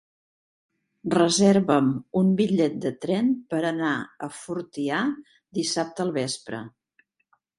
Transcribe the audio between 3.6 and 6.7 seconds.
anar a Fortià dissabte al vespre.